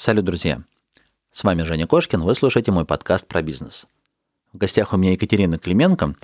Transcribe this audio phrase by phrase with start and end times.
[0.00, 0.62] Салют, друзья!
[1.30, 3.86] С вами Женя Кошкин, вы слушаете мой подкаст про бизнес.
[4.50, 6.14] В гостях у меня Екатерина Клименко.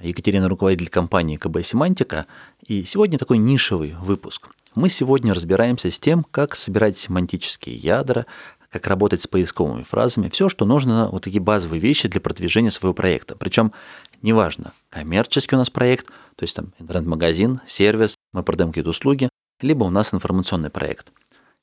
[0.00, 2.24] Екатерина– руководитель компании КБ «Семантика».
[2.66, 4.48] И сегодня такой нишевый выпуск.
[4.74, 8.24] Мы сегодня разбираемся с тем, как собирать семантические ядра,
[8.70, 12.94] как работать с поисковыми фразами, все, что нужно, вот такие базовые вещи для продвижения своего
[12.94, 13.36] проекта.
[13.36, 13.74] Причем
[14.22, 16.06] неважно, коммерческий у нас проект,
[16.36, 19.28] то есть там интернет-магазин, сервис, мы продаем какие-то услуги,
[19.60, 21.12] либо у нас информационный проект–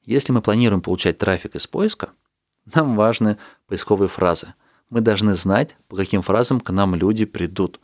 [0.07, 2.09] если мы планируем получать трафик из поиска,
[2.73, 3.37] нам важны
[3.67, 4.53] поисковые фразы.
[4.89, 7.81] Мы должны знать, по каким фразам к нам люди придут.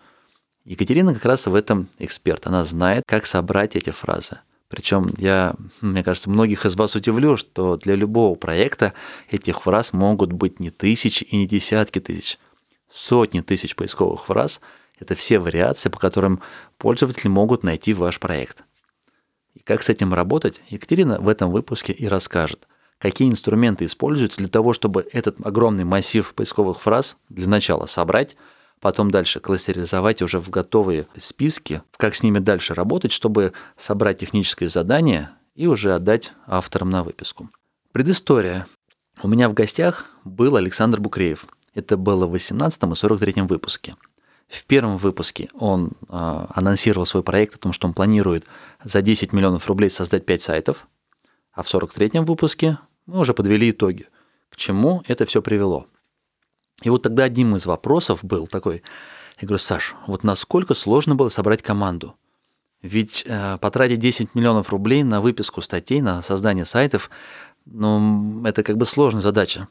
[0.64, 2.48] Екатерина как раз в этом эксперт.
[2.48, 4.40] Она знает, как собрать эти фразы.
[4.70, 8.94] Причем я, мне кажется, многих из вас удивлю, что для любого проекта
[9.30, 12.40] этих фраз могут быть не тысячи и не десятки тысяч.
[12.90, 14.62] Сотни тысяч поисковых фраз–
[15.00, 16.42] это все вариации, по которым
[16.78, 18.64] пользователи могут найти ваш проект–
[19.54, 22.68] и как с этим работать, Екатерина в этом выпуске и расскажет.
[22.98, 28.38] Какие инструменты используются для того, чтобы этот огромный массив поисковых фраз для начала собрать,
[28.80, 34.70] потом дальше кластеризовать уже в готовые списки, как с ними дальше работать, чтобы собрать техническое
[34.70, 37.50] задание и уже отдать авторам на выписку.
[37.92, 38.68] Предыстория.
[39.22, 41.46] У меня в гостях был Александр Букреев.
[41.76, 43.96] Это было в 18 и 43 выпуске.
[44.54, 48.46] В первом выпуске он э, анонсировал свой проект о том, что он планирует
[48.84, 50.88] за 10 миллионов рублей создать 5 сайтов,
[51.54, 54.06] а в 43-м выпуске мы уже подвели итоги,
[54.50, 55.88] к чему это все привело.
[56.84, 58.84] И вот тогда одним из вопросов был такой,
[59.42, 62.16] я говорю, Саш, вот насколько сложно было собрать команду?
[62.84, 67.10] Ведь э, потратить 10 миллионов рублей на выписку статей, на создание сайтов,
[67.66, 69.68] ну, это как бы сложная задача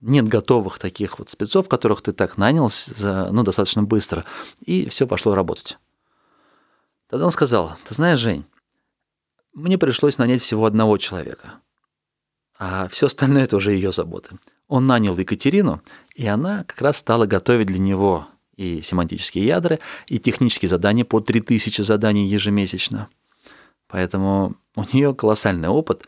[0.00, 4.24] нет готовых таких вот спецов, которых ты так нанял за, ну, достаточно быстро,
[4.64, 5.78] и все пошло работать.
[7.08, 8.44] Тогда он сказал, ты знаешь, Жень,
[9.52, 11.54] мне пришлось нанять всего одного человека,
[12.58, 14.38] а все остальное это уже ее заботы.
[14.68, 15.82] Он нанял Екатерину,
[16.14, 21.20] и она как раз стала готовить для него и семантические ядра, и технические задания по
[21.20, 23.08] 3000 заданий ежемесячно.
[23.88, 26.06] Поэтому у нее колоссальный опыт,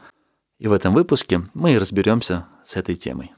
[0.58, 3.32] и в этом выпуске мы и разберемся с этой темой.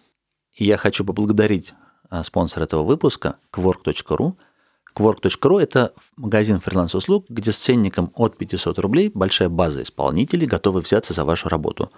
[0.54, 1.74] И я хочу поблагодарить
[2.08, 4.34] а, спонсора этого выпуска, Quark.ru.
[4.94, 11.12] Quark.ru– это магазин фриланс-услуг, где с ценником от 500 рублей большая база исполнителей готовы взяться
[11.12, 11.90] за вашу работу.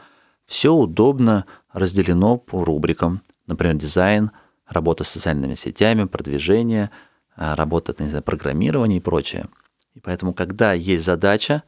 [0.46, 4.30] Все удобно разделено по рубрикам, например, дизайн,
[4.66, 6.90] работа с социальными сетями, продвижение,
[7.36, 9.48] а, работа, не знаю, программирование и прочее.
[9.94, 11.62] И поэтому, когда есть задача,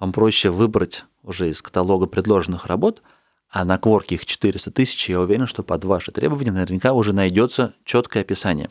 [0.00, 3.00] вам проще выбрать уже из каталога предложенных работ–
[3.52, 7.74] а на Quark их 400 тысяч, я уверен, что под ваши требования наверняка уже найдется
[7.84, 8.70] четкое описание.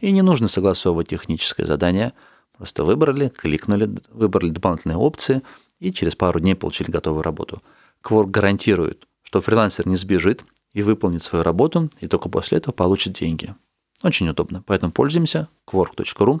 [0.00, 2.14] И не нужно согласовывать техническое задание.
[2.56, 5.42] Просто выбрали, кликнули, выбрали дополнительные опции
[5.80, 7.62] и через пару дней получили готовую работу.
[8.02, 13.12] Quark гарантирует, что фрилансер не сбежит и выполнит свою работу, и только после этого получит
[13.12, 13.54] деньги.
[14.02, 16.40] Очень удобно, поэтому пользуемся quark.ru,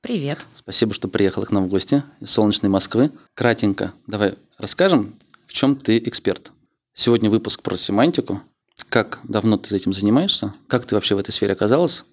[0.00, 0.46] Привет.
[0.54, 3.10] Спасибо, что приехала к нам в гости из солнечной Москвы.
[3.34, 5.16] Кратенько, давай расскажем,
[5.46, 6.52] в чем ты эксперт.
[6.94, 8.40] Сегодня выпуск про семантику.
[8.88, 10.54] Как давно ты этим занимаешься?
[10.68, 12.04] Как ты вообще в этой сфере оказалась?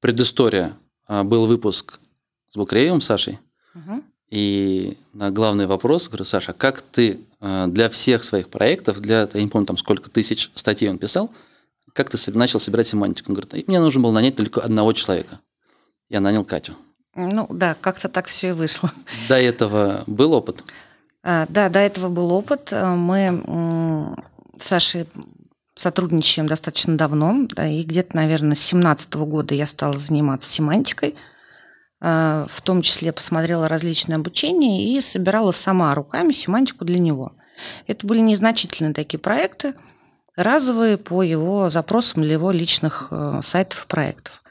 [0.00, 0.76] Предыстория.
[1.06, 2.00] А, был выпуск
[2.50, 3.38] с Букреевым Сашей.
[3.74, 4.04] Угу.
[4.28, 9.42] И на главный вопрос, говорю, Саша, как ты а, для всех своих проектов, для, я
[9.42, 11.32] не помню, там сколько тысяч статей он писал,
[11.94, 13.30] как ты начал собирать семантику?
[13.30, 15.40] Он говорит, мне нужно было нанять только одного человека.
[16.10, 16.74] Я нанял Катю.
[17.16, 18.90] Ну да, как-то так все и вышло.
[19.28, 20.62] До этого был опыт?
[21.22, 22.72] А, да, до этого был опыт.
[22.72, 24.14] Мы
[24.58, 25.06] с Сашей
[25.74, 31.14] сотрудничаем достаточно давно, да, и где-то, наверное, с 2017 года я стала заниматься семантикой.
[32.00, 37.32] А, в том числе посмотрела различные обучения и собирала сама руками семантику для него.
[37.86, 39.74] Это были незначительные такие проекты,
[40.36, 44.42] разовые по его запросам для его личных э, сайтов и проектов.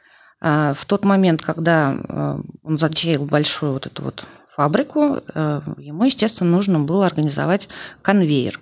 [0.41, 6.03] А, в тот момент, когда э, он затеял большую вот эту вот фабрику, э, ему,
[6.03, 7.69] естественно, нужно было организовать
[8.01, 8.59] конвейер.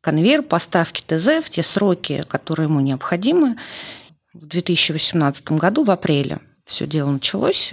[0.00, 3.56] Конвейер поставки ТЗ в те сроки, которые ему необходимы.
[4.32, 7.72] В 2018 году, в апреле, все дело началось.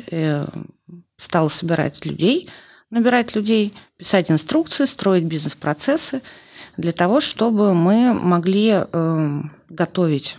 [1.17, 2.49] Стало собирать людей,
[2.93, 6.21] набирать людей, писать инструкции, строить бизнес-процессы.
[6.77, 10.37] для того, чтобы мы могли э, готовить,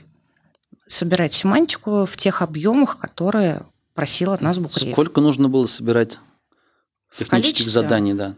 [0.86, 3.62] собирать семантику в тех объемах, которые
[3.94, 4.92] просил от нас Букреев.
[4.92, 6.18] Сколько нужно было собирать
[7.16, 8.34] технических заданий, да?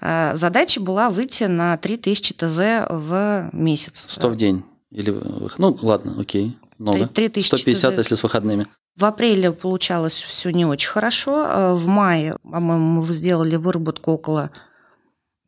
[0.00, 2.58] Э, Задача была выйти на 3000 ТЗ
[2.90, 4.04] в месяц.
[4.06, 4.64] 100 в день?
[4.90, 5.14] Или,
[5.58, 7.06] ну, ладно, окей, много.
[7.08, 7.98] 3000 150, ТЗ.
[7.98, 8.66] если с выходными.
[8.96, 11.46] В апреле получалось все не очень хорошо.
[11.46, 14.50] Э, В мае, по-моему, мы сделали выработку около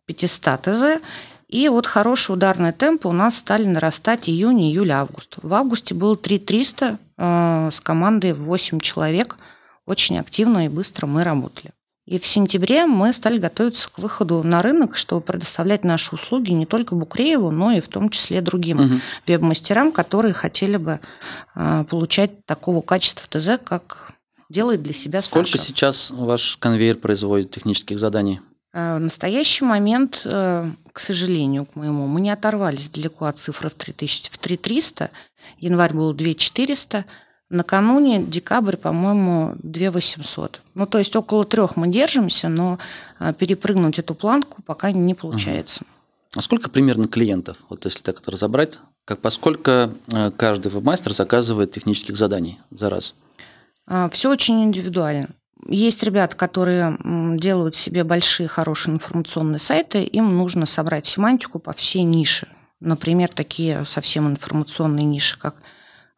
[0.06, 0.82] 500 ТЗ.
[1.50, 5.36] И вот хорошие ударные темпы у нас стали нарастать июнь, июль, август.
[5.42, 9.36] В августе было 3300 э, с командой 8 человек.
[9.84, 11.72] Очень активно и быстро мы работали.
[12.06, 16.66] И в сентябре мы стали готовиться к выходу на рынок, чтобы предоставлять наши услуги не
[16.66, 19.00] только Букрееву, но и в том числе другим Мгм.
[19.26, 21.00] веб-мастерам, которые хотели бы
[21.54, 24.12] а, получать такого качества ТЗ, как
[24.48, 25.64] делает для себя Сколько Саша.
[25.64, 28.40] сейчас ваш конвейер производит технических заданий?
[28.72, 33.68] А, В настоящий момент, э, к сожалению, к моему, мы не оторвались далеко от цифры
[33.68, 35.10] в 3000, в 3300.
[35.58, 37.04] Январь был 2400.
[37.48, 40.60] Накануне декабрь, по-моему, 2800.
[40.74, 42.78] Ну, то есть около трех мы держимся, но
[43.18, 45.84] а, перепрыгнуть эту планку пока не получается.
[46.36, 49.90] А сколько примерно клиентов, вот если так это разобрать, как поскольку э,
[50.36, 53.16] каждый вебмастер заказывает технических заданий за раз?
[54.12, 55.30] Все очень индивидуально.
[55.66, 56.96] Есть ребята, которые
[57.38, 62.48] делают себе большие, хорошие информационные сайты, им нужно собрать семантику по всей нише.
[62.80, 65.56] Например, такие совсем информационные ниши, как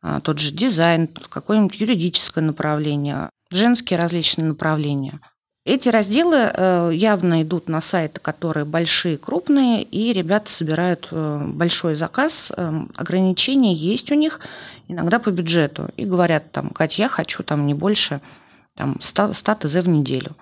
[0.01, 5.21] а, тот же дизайн, какое-нибудь юридическое направление, женские различные направления.
[5.65, 11.95] Эти разделы э, явно идут на сайты, которые большие, крупные, и ребята собирают э, большой
[11.95, 12.51] заказ.
[12.57, 14.41] Э, Ограничения есть у них
[14.89, 15.89] иногда по бюджету.
[15.97, 18.21] И говорят там, Катя, я хочу там не больше
[18.77, 20.33] там, 100, 100 ТЗ в неделю.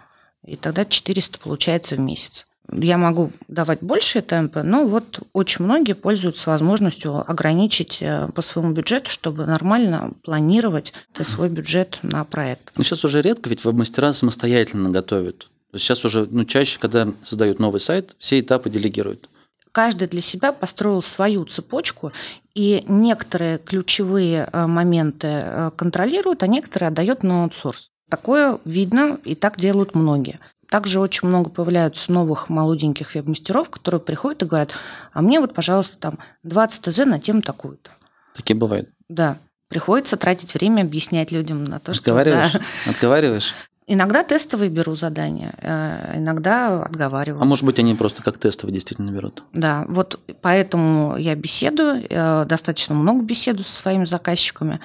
[0.44, 2.46] И тогда 400 получается в месяц.
[2.72, 8.72] Я могу давать большие темпы, но вот очень многие пользуются возможностью ограничить э, по своему
[8.72, 12.70] бюджету, чтобы нормально планировать э, свой бюджет на проект.
[12.76, 15.48] Ну, сейчас уже редко, ведь веб-мастера самостоятельно готовят.
[15.72, 19.28] Сейчас уже, ну, чаще, когда создают новый сайт, все этапы делегируют.
[19.72, 22.12] Каждый для себя построил свою цепочку,
[22.54, 27.90] и некоторые ключевые э, моменты контролируют, а некоторые отдает на аутсорс.
[28.10, 30.40] Такое видно, и так делают многие.
[30.68, 34.72] Также очень много появляются новых молоденьких веб-мастеров, которые приходят и говорят,
[35.12, 37.90] а мне вот, пожалуйста, там 20 ТЗ на тему такую-то.
[38.36, 38.88] Такие бывают.
[39.08, 42.02] Да, приходится тратить время объяснять людям на то, что...
[42.02, 42.52] Отговариваешь?
[42.52, 42.60] да.
[42.90, 43.54] Отговариваешь?
[43.86, 47.42] Иногда тестовые беру задания, э, иногда отговариваю.
[47.42, 49.42] А может быть, они просто как тестовые действительно берут?
[49.52, 54.78] Да, вот поэтому я беседую, э, достаточно много беседую со своими заказчиками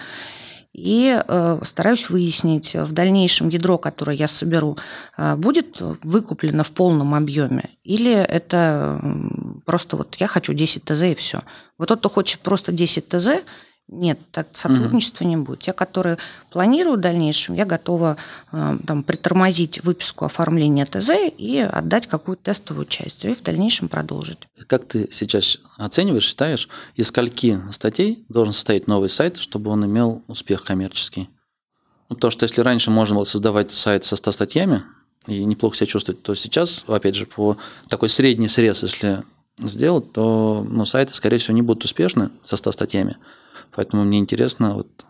[0.76, 4.78] и э, стараюсь выяснить в дальнейшем ядро, которое я соберу,
[5.18, 9.00] э, будет выкуплено в полном объеме или это
[9.66, 11.44] просто вот я хочу 10 ТЗ и все.
[11.78, 13.28] Вот тот, кто хочет просто 10 ТЗ,
[13.88, 15.60] нет, так сотрудничества не будет.
[15.60, 16.18] Те, которые
[16.50, 18.18] планируют в дальнейшем, я готова
[18.52, 24.40] э, там, притормозить выписку оформления ТЗ и отдать какую-то тестовую часть, и в дальнейшем продолжить.
[24.68, 30.24] Как ты сейчас оцениваешь, считаешь, из скольки статей должен состоять новый сайт, чтобы он имел
[30.28, 31.30] успех коммерческий?
[32.10, 34.84] Ну, то, что если раньше можно было создавать сайт со 100 статьями
[35.28, 37.58] и неплохо себя чувствовать, то сейчас, опять же, по
[37.88, 39.24] такой средний срез, если
[39.60, 43.18] сделать, то ну, сайты, скорее всего, не будут успешны со 100 статьями.
[43.76, 45.06] Поэтому мне интересно, вот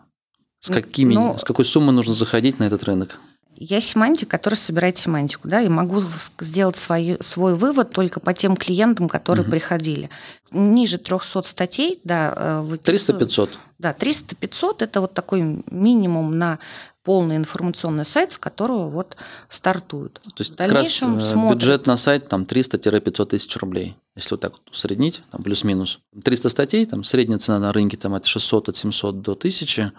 [0.60, 3.20] с, какими, Ну, с какой суммы нужно заходить на этот рынок?
[3.58, 6.02] Я семантик, который собирает семантику, да, и могу
[6.40, 9.52] сделать свой, свой вывод только по тем клиентам, которые Мгм.
[9.52, 10.10] приходили.
[10.50, 13.50] Ниже 300 статей, да, э, выписываю- 300-500.
[13.78, 16.58] Да, 300-500– это вот такой минимум на
[17.02, 19.16] полный информационный сайт, с которого вот
[19.48, 20.14] стартуют.
[20.14, 21.58] То есть В как раз дальнейшем э, смотрят.
[21.58, 23.96] бюджет на сайт там 300-500 тысяч рублей.
[24.16, 26.00] Если вот так вот усреднить, там плюс-минус.
[26.24, 29.92] 300 статей, там средняя цена на рынке там от 600, от 700 до 1000.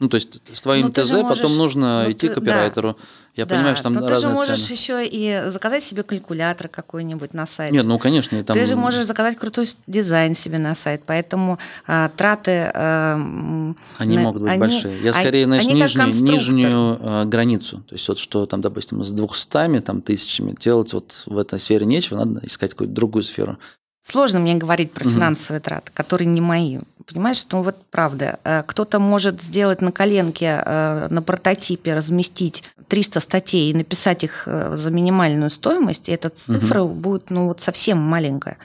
[0.00, 2.38] Ну, то есть с твоим Ну, ТЗ же можешь- потом нужно ну, идти ты- к
[2.38, 2.96] оператору.
[3.36, 4.74] Я Да, понимаю, что там но ты же разные можешь цены.
[4.76, 7.74] еще и заказать себе калькулятор какой-нибудь на сайте.
[7.76, 8.54] Нет, ну, конечно, там...
[8.56, 12.70] Ты же можешь заказать крутой дизайн себе на сайт, поэтому а, траты...
[12.74, 14.96] м, Они на- могут быть они- большие.
[15.02, 17.78] Я они- скорее, знаешь, нижнюю, нижнюю э, границу.
[17.88, 21.86] То есть вот что там, допустим, с 200 там, тысячами делать вот в этой сфере
[21.86, 23.56] нечего, надо искать какую-то другую сферу.
[24.02, 25.14] Сложно мне говорить про Мгм.
[25.14, 26.78] финансовые траты, которые не мои.
[27.06, 33.20] Понимаешь, ну вот правда, э, кто-то может сделать на коленке, э, на прототипе разместить 300
[33.20, 37.98] статей и написать их э, за минимальную стоимость, и эта цифра будет ну вот совсем
[37.98, 38.56] маленькая.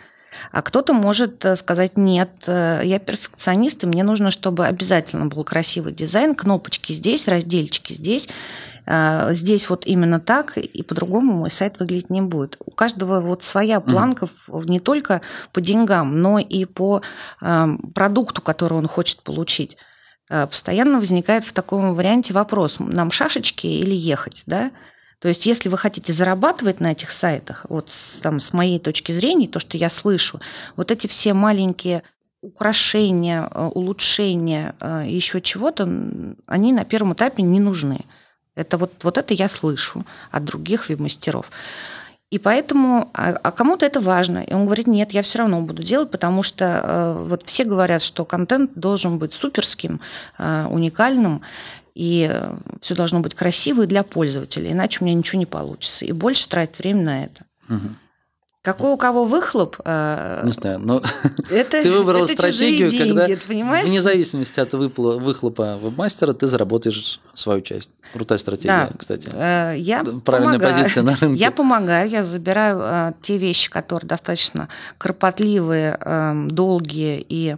[0.51, 6.36] А кто-то может сказать, нет, я перфекционист, и мне нужно, чтобы обязательно был красивый дизайн,
[6.36, 8.29] кнопочки здесь, разделчики здесь,
[9.32, 12.58] здесь вот именно так, и по-другому мой сайт выглядеть не будет.
[12.65, 14.70] У каждого вот своя планка mm.
[14.70, 17.01] не только по деньгам, но и по
[17.39, 19.77] продукту, который он хочет получить.
[20.29, 24.72] Э, постоянно возникает в таком варианте вопрос, нам шашечки или ехать, да?
[25.20, 29.12] То есть, если вы хотите зарабатывать на этих сайтах, вот с, там, с моей точки
[29.12, 30.39] зрения, то, что я слышу,
[30.75, 32.03] вот эти все маленькие
[32.41, 34.75] украшения, э, улучшения,
[35.06, 35.84] еще чего-то,
[36.46, 38.06] они на первом этапе не нужны.
[38.58, 41.50] Это вот, вот это я слышу от других веб-мастеров.
[42.30, 44.40] И поэтому, а, а кому-то это важно.
[44.40, 48.02] И он говорит, нет, я все равно буду делать, потому что э, вот все говорят,
[48.02, 50.02] что контент должен быть суперским,
[50.38, 51.42] э, уникальным,
[51.96, 52.30] и
[52.82, 56.06] все должно быть красиво для пользователя, иначе у меня ничего не получится.
[56.06, 57.44] И больше тратить время на это.
[57.70, 57.88] Угу.
[58.67, 59.77] Какой у кого выхлоп?
[59.86, 61.01] Э, не знаю, но
[61.50, 63.88] это, ты выбрал это стратегию, деньги, когда ты понимаешь?
[63.88, 67.91] вне зависимости от выхлопа вебмастера ты заработаешь свою часть.
[68.12, 68.97] Крутая стратегия, да.
[68.97, 69.29] кстати.
[69.31, 70.83] Э, я Правильная помогаю.
[70.83, 71.39] позиция на рынке.
[71.39, 77.55] Я помогаю, я забираю э, те вещи, которые достаточно кропотливые, эм, долгие и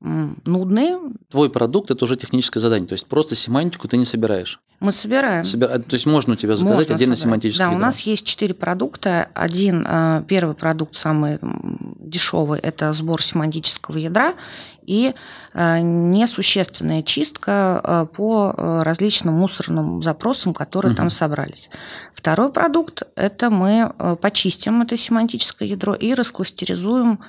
[0.00, 0.98] нудные.
[1.32, 4.60] Твой продукт– это уже техническое задание, то есть просто семантику ты не собираешь.
[4.80, 5.46] Мы собираем.
[5.46, 5.78] Собира...
[5.78, 7.22] То есть можно у тебя заказать можно отдельно собирать.
[7.22, 7.78] семантический Да, ядро.
[7.78, 9.30] у нас есть четыре продукта.
[9.32, 14.34] Один, э, первый продукт, самый дешевый, это сбор семантического ядра
[14.82, 15.14] и
[15.54, 18.52] э, несущественная чистка э, по
[18.84, 20.98] различным мусорным запросам, которые угу.
[20.98, 21.70] там собрались.
[22.12, 27.20] Второй продукт– это мы почистим это семантическое ядро и раскластеризуем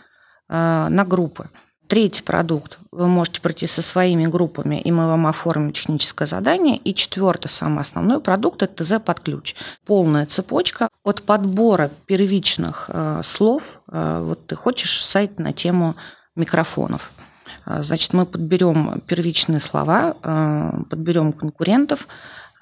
[0.50, 1.50] на группы.
[1.94, 6.76] Третий продукт вы можете пройти со своими группами, и мы вам оформим техническое задание.
[6.78, 9.54] И четвертый, самый основной продукт– это ТЗ под ключ.
[9.86, 13.80] Полная цепочка от подбора первичных э, слов.
[13.92, 15.96] Э, вот ты хочешь сайт на тему
[16.36, 17.12] микрофонов.
[17.68, 22.08] Э, значит, мы подберем первичные слова, э, подберем конкурентов,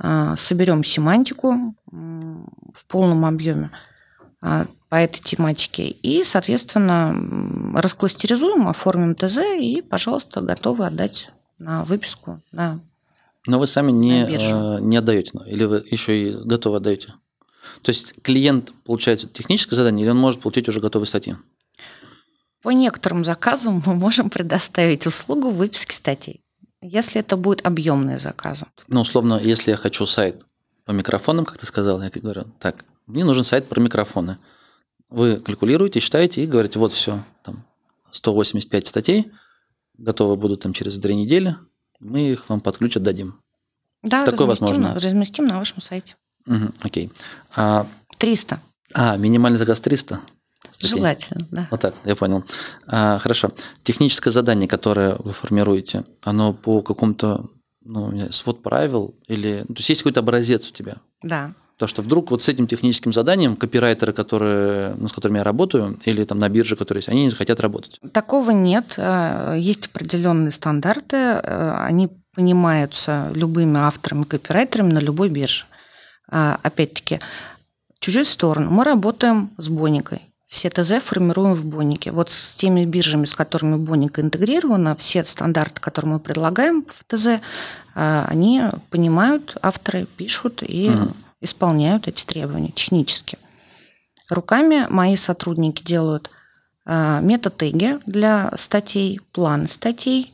[0.03, 3.71] э, соберем семантику в полном объеме
[4.41, 5.87] э, по этой тематике.
[5.87, 7.15] И, соответственно,
[7.79, 11.29] раскластеризуем, оформим ТЗ и, пожалуйста, готовы отдать
[11.59, 12.81] на выписку на
[13.47, 17.13] Но вы сами не, э, не отдаете, или вы еще и готовы отдаете?
[17.83, 21.37] То есть клиент получает техническое задание, или он может получить уже готовые статьи?
[22.61, 26.41] По некоторым заказам мы можем предоставить услугу выписки статей,
[26.81, 28.65] если это будет объемные заказы.
[28.89, 30.45] Ну, условно, если я хочу сайт
[30.83, 34.37] по микрофонам, как ты сказал, я говорю, так, мне нужен сайт про микрофоны.
[35.11, 37.65] Вы калькулируете, считаете и говорите, вот все, там
[38.11, 39.31] 185 статей,
[39.97, 41.57] готовы будут там через две недели,
[41.99, 43.39] мы их вам под ключ отдадим.
[44.01, 44.95] Да, Такое возможно.
[44.95, 46.15] разместим на вашем сайте.
[46.47, 47.11] Угу, окей.
[47.55, 47.87] А,
[48.17, 48.59] 300.
[48.93, 50.21] А, минимальный заказ 300?
[50.71, 50.89] Статей.
[50.97, 51.67] Желательно, да.
[51.69, 52.43] Вот так, я понял.
[52.87, 53.51] А, хорошо.
[53.83, 57.49] Техническое задание, которое вы формируете, оно по какому-то
[57.83, 59.63] ну, свод правил или...
[59.67, 60.97] То есть есть какой-то образец у тебя?
[61.21, 61.53] Да.
[61.77, 65.99] То, что вдруг вот с этим техническим заданием копирайтеры, которые, ну, с которыми я работаю,
[66.05, 67.99] или там на бирже, которые есть, они не захотят работать?
[68.11, 68.95] Такого нет.
[68.97, 75.65] Э, есть определенные стандарты, э, они понимаются любыми авторами, копирайтерами на любой бирже.
[76.29, 77.19] А, опять-таки,
[77.99, 78.71] чуть-чуть в сторону.
[78.71, 80.21] Мы работаем с Боникой.
[80.47, 82.11] Все ТЗ формируем в Бонике.
[82.11, 87.27] Вот с теми биржами, с которыми Боника интегрирована, все стандарты, которые мы предлагаем в ТЗ,
[87.27, 87.39] э,
[88.27, 93.37] они понимают, авторы пишут и mm исполняют эти требования технически.
[94.29, 96.29] Руками мои сотрудники делают
[96.85, 100.31] э, метатеги для статей, планы статей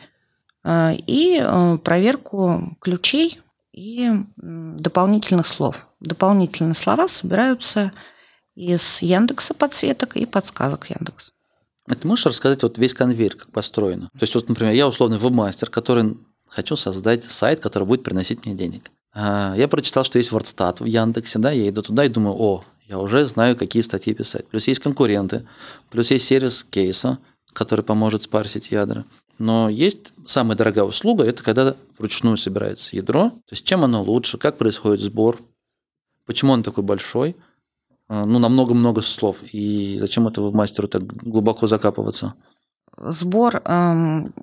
[0.63, 3.39] э, и э, проверку ключей
[3.73, 5.87] и дополнительных слов.
[5.99, 7.91] Дополнительные слова собираются
[8.55, 11.31] из Яндекса подсветок и подсказок Яндекса.
[11.89, 14.09] А ты можешь рассказать вот весь конвейер, как построено?
[14.13, 18.55] То есть, вот, например, я условный веб-мастер, который хочу создать сайт, который будет приносить мне
[18.55, 18.91] денег.
[19.19, 22.63] А, я прочитал, что есть WordStat в Яндексе, да, я иду туда и думаю, о,
[22.87, 24.47] я уже знаю, какие статьи писать.
[24.47, 25.47] Плюс есть конкуренты,
[25.89, 27.17] плюс есть сервис кейса,
[27.51, 29.05] который поможет спарсить ядра.
[29.39, 33.31] Но есть самая дорогая услуга, это когда вручную собирается ядро.
[33.31, 35.39] То есть чем оно лучше, как происходит сбор,
[36.27, 37.35] почему он такой большой,
[38.07, 39.37] а, ну, на много-много слов.
[39.51, 42.35] И зачем этого мастеру так глубоко закапываться?
[42.97, 44.33] Сбор эм,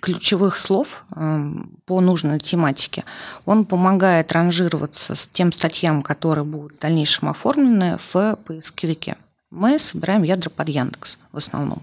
[0.00, 3.04] ключевых слов эм, по нужной тематике,
[3.44, 9.16] он помогает ранжироваться с тем статьям, которые будут в дальнейшем оформлены в поисковике.
[9.50, 11.82] Мы собираем ядра под Яндекс в основном.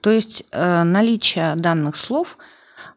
[0.00, 2.36] То есть э, наличие данных слов–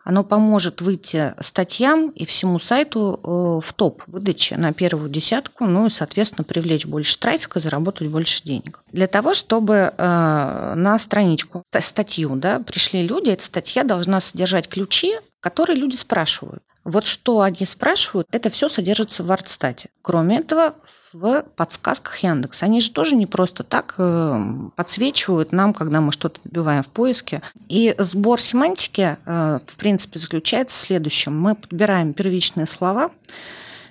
[0.04, 5.88] оно поможет выйти статьям и всему сайту э, в топ выдачи на первую десятку, ну
[5.88, 8.82] и, соответственно, привлечь больше трафика, заработать больше денег.
[8.92, 15.14] Для того, чтобы э, на страничку, статью да, пришли люди, эта статья должна содержать ключи,
[15.40, 16.64] которые люди спрашивают.
[16.84, 19.90] Вот что они спрашивают, это все содержится в Артстате.
[20.02, 20.76] Кроме этого,
[21.14, 22.64] в подсказках Яндекс.
[22.64, 24.44] Они же тоже не просто так э,
[24.76, 27.42] подсвечивают нам, когда мы что-то вбиваем в поиске.
[27.70, 31.40] И сбор семантики, э, в принципе, заключается в следующем.
[31.40, 33.12] Мы подбираем первичные слова,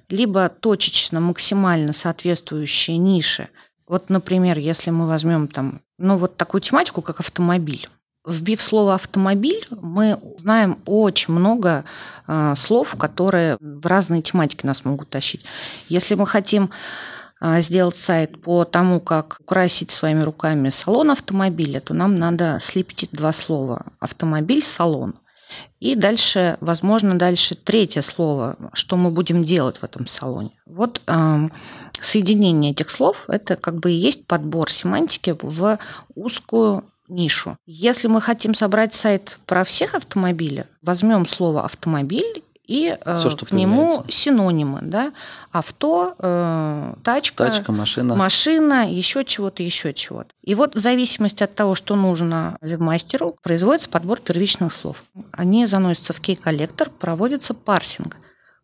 [0.09, 3.49] либо точечно, максимально соответствующие нише.
[3.87, 7.89] Вот, например, если мы возьмем там, ну вот такую тематику, как автомобиль,
[8.25, 11.85] Вбив слово автомобиль, мы знаем очень много
[12.29, 15.45] э, слов, которые в разные тематики нас могут тащить.
[15.89, 16.71] Если мы хотим
[17.41, 23.09] э, сделать сайт по тому, как украсить своими руками салон автомобиля, то нам надо слепить
[23.11, 25.17] два слова: автомобиль, салон.
[25.81, 30.53] И дальше, возможно, дальше третье слово, что мы будем делать в этом салоне.
[30.65, 31.49] Вот э,
[32.01, 35.81] соединение этих слов это как бы и есть подбор семантики в
[36.15, 37.57] узкую нишу.
[37.67, 43.45] Если мы хотим собрать сайт про всех автомобили, возьмем слово автомобиль и э, Все, что
[43.45, 45.13] к нему синонимы, да,
[45.51, 50.31] авто, э, тачка, тачка, машина, машина, еще чего-то, еще чего-то.
[50.43, 55.03] И вот в зависимости от того, что нужно веб-мастеру, производится подбор первичных слов.
[55.33, 58.17] Они заносятся в кей-коллектор, проводится парсинг.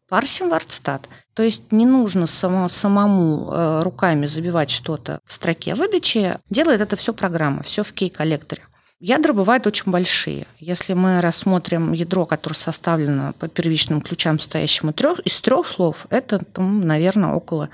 [0.09, 1.03] Парсим WordStat.
[1.35, 6.37] То есть не нужно само, самому э, руками забивать что-то в строке выдачи.
[6.49, 8.63] Делает это все программа, все в кей-коллекторе.
[9.01, 10.49] Ядра бывают очень большие.
[10.59, 16.81] Если мы рассмотрим ядро, которое составлено по первичным ключам, состоящим из трех слов, это, там,
[16.81, 17.69] наверное, около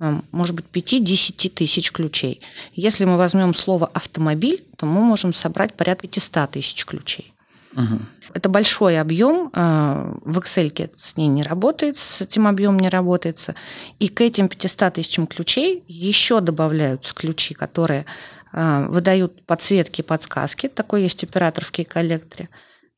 [0.00, 2.40] э, может быть, 5-10 тысяч ключей.
[2.74, 7.31] Если мы возьмем слово «автомобиль», то мы можем собрать порядка 500 тысяч ключей.
[7.74, 8.00] Угу.
[8.34, 9.50] Это большой объем.
[9.54, 13.54] Э, в Excel с ней не работает, с этим объемом не работается.
[13.98, 18.06] И к этим 500 тысячам ключей еще добавляются ключи, которые
[18.52, 20.68] э, выдают подсветки подсказки.
[20.68, 22.48] Такой есть оператор в кей-коллекторе.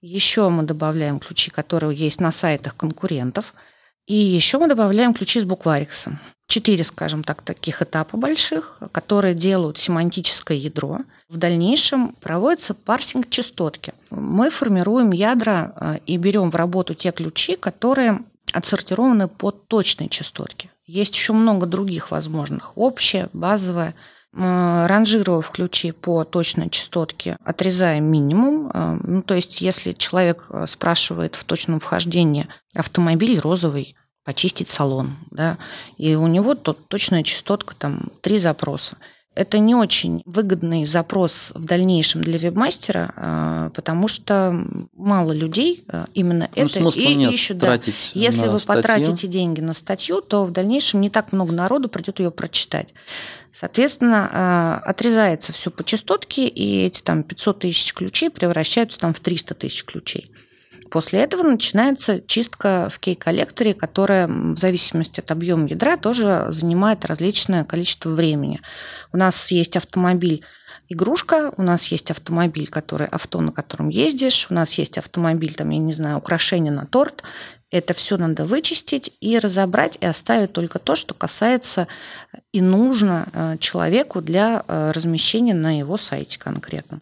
[0.00, 3.54] Еще мы добавляем ключи, которые есть на сайтах конкурентов.
[4.07, 6.19] И еще мы добавляем ключи с буквариксом.
[6.47, 11.01] Четыре, скажем так, таких этапа больших, которые делают семантическое ядро.
[11.29, 13.95] В дальнейшем проводится парсинг частотки.
[14.11, 18.21] Мы формируем ядра э, и берем в работу те ключи, которые
[18.53, 20.71] отсортированы по точной частотке.
[20.87, 22.76] Есть еще много других возможных.
[22.76, 23.95] Общая, базовая.
[24.37, 28.69] Ранжируя ключи по точной частотке, отрезаем минимум.
[28.75, 35.17] Э, ну, то есть, если человек э, спрашивает в точном вхождении автомобиль розовый, почистить салон,
[35.30, 35.58] да,
[35.99, 38.97] и у него тут точная частотка там три запроса.
[39.34, 46.06] Это не очень выгодный запрос в дальнейшем для вебмастера, а, потому что мало людей а,
[46.15, 47.58] именно ну, это и нет ищут.
[47.58, 47.80] Да.
[48.15, 48.82] Если вы статью.
[48.82, 52.95] потратите деньги на статью, то в дальнейшем не так много народу придет ее прочитать.
[53.52, 59.19] Соответственно, а, отрезается все по частотке, и эти там 500 тысяч ключей превращаются там в
[59.19, 60.30] 300 тысяч ключей.
[60.95, 67.65] После этого начинается чистка в кей-коллекторе, которая в зависимости от объема ядра тоже занимает различное
[67.65, 68.61] количество времени.
[69.13, 70.45] У нас есть автомобиль
[70.89, 75.71] игрушка, у нас есть автомобиль, который авто, на котором ездишь, у нас есть автомобиль, там,
[75.71, 77.25] я не знаю, украшение на торт.
[77.73, 81.89] Это все надо вычистить и разобрать, и оставить только то, что касается
[82.52, 87.00] и нужно э, человеку для э, размещения на его сайте конкретно.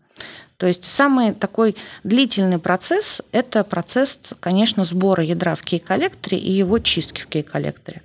[0.63, 6.79] То есть самый такой длительный процесс– это процесс, конечно, сбора ядра в кей-коллекторе и его
[6.79, 8.01] чистки в кей-коллекторе.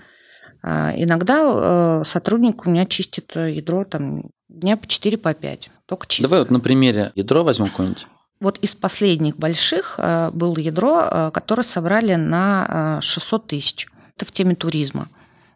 [0.63, 6.07] А, иногда э, сотрудник у меня чистит ядро там, дня по 4 по 5, только
[6.07, 6.23] чистит.
[6.23, 8.07] Давай вот на примере ядро возьмем какое-нибудь.
[8.39, 13.85] Вот из последних больших э, было ядро, э, которое собрали на 600 тысяч.
[14.15, 15.09] Это в теме туризма.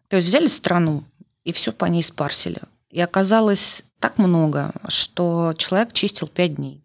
[0.08, 1.04] То есть взяли страну
[1.46, 2.60] и все по ней спарсили.
[2.92, 6.82] И оказалось так много, что человек чистил 5 дней.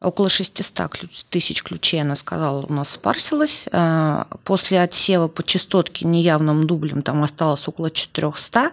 [0.00, 3.64] Около 600 тысяч ключей, она сказала, у нас спарсилось.
[3.72, 8.70] Э, после отсева по частотке неявным дублем там осталось около 400.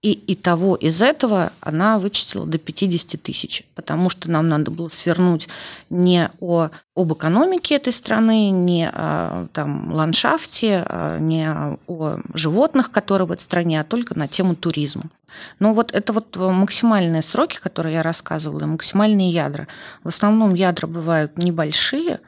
[0.00, 4.88] И, и того из этого она вычислила до 50 тысяч, потому что нам надо было
[4.90, 5.48] свернуть
[5.90, 13.26] не о, об экономике этой страны, не о там, ландшафте, а не о животных, которые
[13.26, 15.10] в этой стране, а только на тему туризма.
[15.58, 19.66] Но вот это вот максимальные сроки, которые я рассказывала, максимальные ядра.
[20.04, 22.20] В основном ядра бывают небольшие,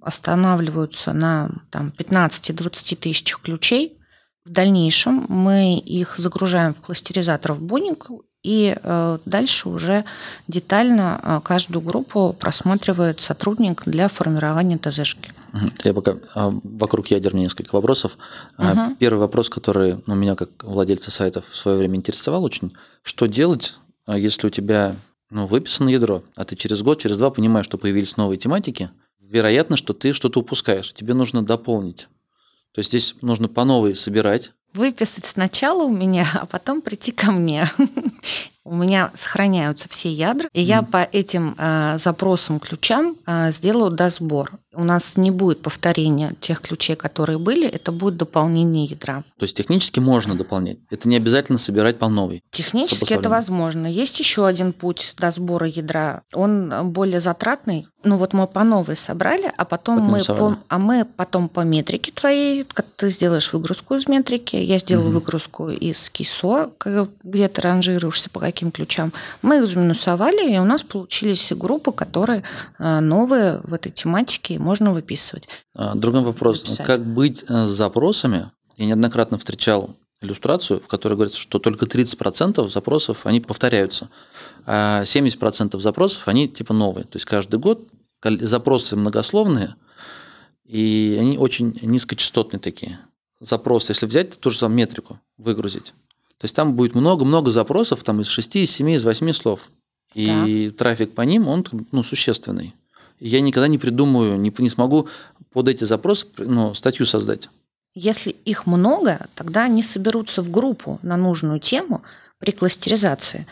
[0.00, 3.95] останавливаются на там, 15-20 тысячах ключей,
[4.46, 8.06] в дальнейшем мы их загружаем в кластеризатор в Боник,
[8.44, 10.04] и э, дальше уже
[10.46, 15.34] детально э, каждую группу просматривает сотрудник для формирования ТЗшки.
[15.82, 18.18] Я пока а, вокруг ядер мне несколько вопросов.
[18.56, 18.96] Угу.
[19.00, 23.74] Первый вопрос, который у меня как владельца сайтов в свое время интересовал очень, что делать,
[24.06, 24.94] а, если у тебя
[25.28, 29.76] ну, выписано ядро, а ты через год, через два понимаешь, что появились новые тематики, вероятно,
[29.76, 30.92] что ты что-то упускаешь.
[30.94, 32.06] Тебе нужно дополнить
[32.76, 34.52] То есть здесь нужно по новой собирать.
[34.74, 37.64] Выписать сначала у меня, а потом прийти ко мне.
[38.64, 44.50] У меня сохраняются все ядра, и я по этим э, запросам ключам э, сделаю досбор.
[44.76, 49.24] У нас не будет повторения тех ключей, которые были, это будет дополнение ядра.
[49.38, 50.78] То есть технически можно дополнять.
[50.90, 52.42] Это не обязательно собирать по новой.
[52.50, 53.86] Технически это возможно.
[53.86, 56.22] Есть еще один путь до сбора ядра.
[56.34, 57.88] Он более затратный.
[58.04, 62.12] Ну вот мы по новой собрали, а потом мы по, а мы потом по метрике
[62.12, 65.14] твоей, как ты сделаешь выгрузку из метрики, я сделаю Мгм.
[65.16, 66.70] выгрузку из КИСО,
[67.24, 69.12] где ты ранжируешься по каким ключам.
[69.42, 72.44] Мы их заминусовали, и у нас получились группы, которые
[72.78, 75.48] э, новые в этой тематике, можно выписывать.
[75.74, 76.64] А, Другой вопрос.
[76.64, 76.86] Написать.
[76.86, 78.50] Как быть э, с запросами?
[78.76, 84.10] Я неоднократно встречал иллюстрацию, в которой говорится, что только 30% запросов, они повторяются,
[84.64, 87.04] а 70% запросов, они типа новые.
[87.04, 87.86] То есть каждый год
[88.22, 89.76] запросы многословные,
[90.64, 92.98] и они очень низкочастотные такие.
[93.40, 95.92] Запросы, если взять ту же самую метрику, выгрузить,
[96.38, 99.70] то есть там будет много-много запросов там из 6, из 7, из 8 слов.
[100.14, 102.74] И трафик по ним, он ну, существенный.
[103.20, 105.08] Я никогда не придумаю, не, не смогу
[105.52, 107.48] под эти запросы ну, статью создать.
[107.94, 112.02] Если их много, тогда они соберутся в группу на нужную тему
[112.38, 113.46] при кластеризации.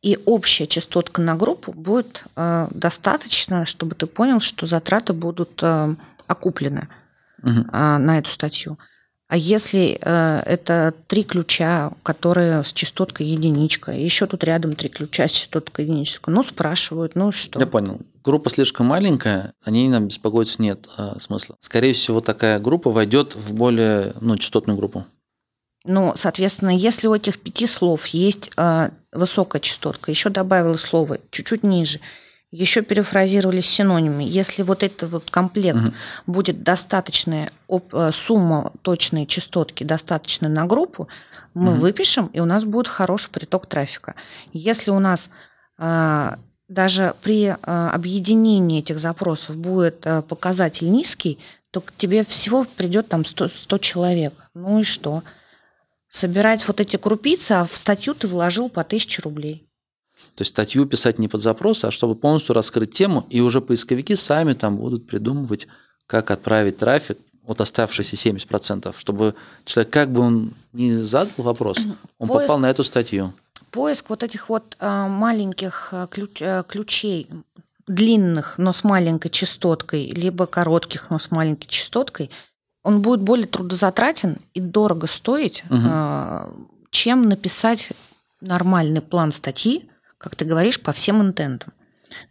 [0.00, 5.94] И общая частотка на группу будет э, достаточно, чтобы ты понял, что затраты будут э,
[6.26, 6.88] окуплены
[7.42, 7.68] Мгм.
[7.72, 8.78] э, на эту статью.
[9.30, 15.28] А если э, это три ключа, которые с частоткой единичка, еще тут рядом три ключа
[15.28, 17.60] с частоткой единичка, ну спрашивают, ну что?
[17.60, 18.00] Я понял.
[18.24, 21.54] Группа слишком маленькая, о ней нам беспокоиться нет а, смысла.
[21.60, 25.04] Скорее всего, такая группа войдет в более ну, частотную группу.
[25.84, 31.62] Ну, соответственно, если у этих пяти слов есть э, высокая частотка, еще добавила слово чуть-чуть
[31.62, 32.00] ниже,
[32.50, 34.24] еще перефразировались синонимами.
[34.24, 35.94] Если вот этот вот комплект Мгм.
[36.26, 41.08] будет достаточная э, сумма точной частотки, достаточная на группу,
[41.54, 41.80] мы Мгм.
[41.80, 44.14] выпишем, и у нас будет хороший приток трафика.
[44.52, 45.30] Если у нас
[45.78, 46.36] э,
[46.68, 51.38] даже при э, объединении этих запросов будет показатель низкий,
[51.70, 54.34] то к тебе всего придет там 100, 100 человек.
[54.54, 55.22] Ну и что?
[56.08, 59.69] Собирать вот эти крупицы, а в статью ты вложил по 1000 рублей.
[60.34, 64.16] То есть статью писать не под запрос, а чтобы полностью раскрыть тему, и уже поисковики
[64.16, 65.66] сами там будут придумывать,
[66.06, 71.78] как отправить трафик, вот оставшиеся 70%, чтобы человек, как бы он не задал вопрос,
[72.18, 73.32] он Поиск- попал на эту статью.
[73.70, 77.28] Поиск вот этих вот а, маленьких а, ключ- а, ключей,
[77.86, 82.30] длинных, но с маленькой частоткой, либо коротких, но с маленькой частоткой,
[82.82, 86.52] он будет более трудозатратен и дорого стоить, а,
[86.90, 87.90] чем написать
[88.40, 89.89] нормальный план статьи,
[90.20, 91.72] как ты говоришь, по всем интентам.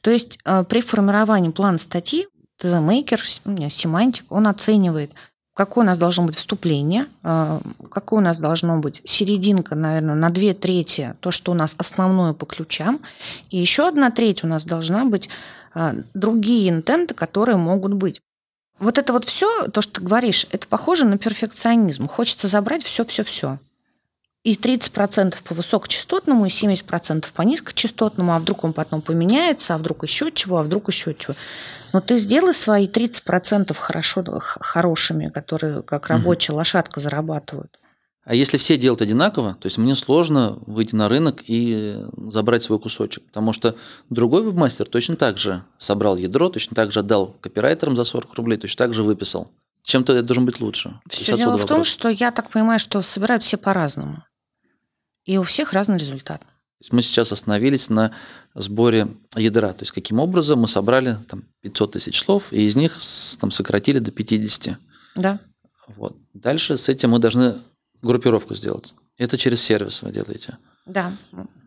[0.02, 2.28] То есть а, при формировании плана статьи
[2.62, 5.12] TZMaker, семантик, он оценивает,
[5.56, 10.30] какое у нас должно быть вступление, а, какое у нас должно быть серединка, наверное, на
[10.30, 13.02] две трети, то, что у нас основное по ключам,
[13.50, 15.30] и еще одна треть у нас должна быть
[15.74, 18.22] а, другие интенты, которые могут быть.
[18.78, 22.08] Вот это вот все, то, что ты говоришь, это похоже на перфекционизм.
[22.08, 23.60] Хочется забрать все-все-все.
[24.44, 30.04] И 30% по высокочастотному, и 70% по низкочастотному, а вдруг он потом поменяется, а вдруг
[30.04, 31.36] еще чего, а вдруг еще чего.
[31.92, 37.80] Но ты сделай свои 30% хорошо, хорошими, которые как рабочая лошадка зарабатывают.
[38.24, 41.98] А если все делают одинаково, то есть мне сложно выйти на рынок и
[42.28, 43.76] забрать свой кусочек, потому что
[44.12, 48.58] другой вебмастер точно так же собрал ядро, точно так же отдал копирайтерам за 40 рублей,
[48.58, 49.52] точно так же выписал.
[49.82, 51.00] Чем-то это должен быть лучше.
[51.10, 51.88] Все дело в том, вопрос.
[51.88, 54.24] что я так понимаю, что собирают все по-разному.
[55.26, 56.42] И у всех разный результат.
[56.92, 58.14] Мы сейчас остановились на
[58.56, 62.98] сборе ядра, то есть каким образом мы собрали там, 500 тысяч слов, и из них
[63.40, 64.78] там, сократили до 50.
[65.16, 65.40] Да.
[65.88, 66.16] Вот.
[66.34, 67.56] Дальше с этим мы должны
[68.02, 68.94] группировку сделать.
[69.18, 70.58] Это через сервис вы делаете.
[70.86, 71.12] Да.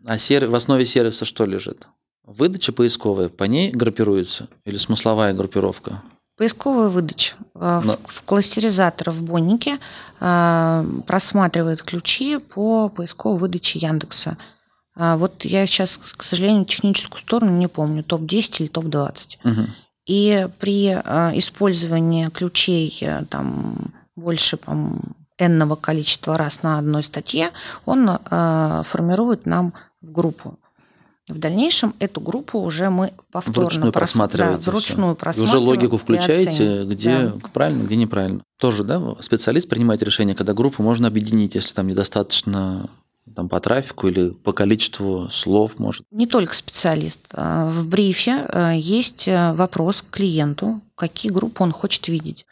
[0.05, 1.87] А сер- в основе сервиса что лежит?
[2.23, 4.47] Выдача поисковая, по ней группируется?
[4.65, 6.01] Или смысловая группировка?
[6.37, 7.35] Поисковая выдача.
[7.53, 9.79] В, Но- в кластеризатор в Боннике
[10.19, 14.37] э, просматривает ключи по поисковой выдаче Яндекса.
[14.95, 19.37] А Вот я сейчас, к сожалению, техническую сторону не помню, топ-10 или топ-20.
[19.43, 19.75] Мгм.
[20.05, 24.75] И при э, использовании ключей э, там больше, по
[25.37, 27.51] энного количества раз на одной статье,
[27.85, 30.59] он э, формирует нам в группу.
[31.29, 34.65] В дальнейшем эту группу уже мы повторно Вручную прос- просматриваете.
[34.65, 37.33] да, вручную И уже просматриваем логику включаете, где Да.
[37.53, 38.41] правильно, где неправильно.
[38.59, 42.89] Тоже, да, специалист принимает решение, когда группу можно объединить, если там недостаточно
[43.33, 46.05] там, по трафику или по количеству слов, может.
[46.11, 47.21] Не только специалист.
[47.31, 52.45] А, В брифе э, есть э, вопрос к клиенту, какие группы он хочет видеть.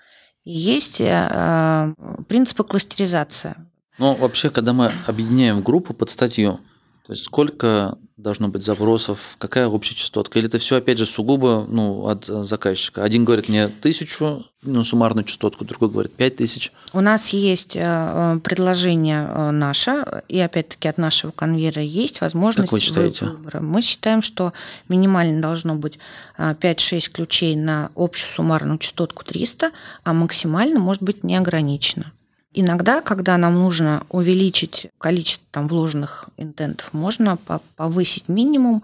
[0.45, 1.93] и есть э,
[2.29, 3.53] принципы кластеризации.
[3.99, 6.59] Ну, вообще, когда мы объединяем группу под статью,
[7.05, 10.37] то есть сколько должно быть запросов, какая общая частотка?
[10.37, 13.03] Или это все, опять же, сугубо ну, от э, заказчика?
[13.03, 16.71] Один говорит мне тысячу, ну, суммарную частотку, другой говорит пять тысяч.
[16.93, 22.73] У нас есть э, предложение э, наше, и опять-таки от нашего конвейера есть возможность как
[22.73, 23.25] вы считаете?
[23.25, 23.59] выбора.
[23.59, 24.53] Мы считаем, что
[24.87, 25.97] минимально должно быть
[26.37, 29.71] 5-6 ключей на общую суммарную частотку 300,
[30.03, 32.11] а максимально может быть неограничено.
[32.53, 37.37] Иногда, когда нам нужно увеличить количество там, вложенных интентов, можно
[37.77, 38.83] повысить минимум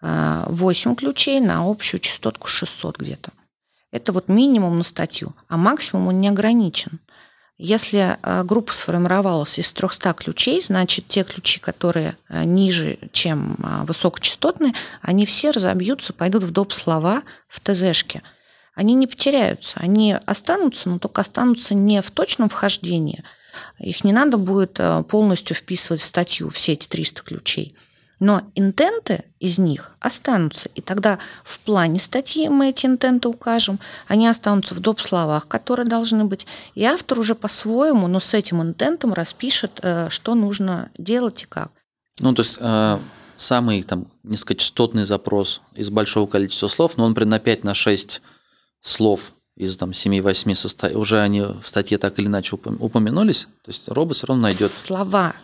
[0.00, 3.30] 8 э, ключей на общую частотку 600 где-то.
[3.92, 6.98] Это вот минимум на статью, а максимум он не ограничен.
[7.58, 14.74] Если э, группа сформировалась из 300 ключей, значит, те ключи, которые э, ниже, чем высокочастотные,
[15.00, 16.72] они все разобьются, пойдут в доп.
[16.72, 18.22] слова в ТЗшке–
[18.76, 23.24] они не потеряются, они останутся, но только останутся не в точном вхождении.
[23.78, 27.74] Их не надо будет э, полностью вписывать в статью, все эти 300 ключей.
[28.20, 30.68] Но интенты из них останутся.
[30.74, 33.80] И тогда в плане статьи мы эти интенты укажем.
[34.08, 35.00] Они останутся в доп.
[35.00, 36.46] словах, которые должны быть.
[36.74, 41.70] И автор уже по-своему, но с этим интентом распишет, э, что нужно делать и как.
[42.20, 42.98] Ну, то есть э,
[43.36, 48.20] самый там низкочастотный запрос из большого количества слов, но он, например, на 5 на 6
[48.86, 50.94] слов из там 7-8 состав...
[50.94, 54.70] уже они в статье так или иначе упомянулись, то есть робот все равно найдет.
[54.70, 55.34] Слова.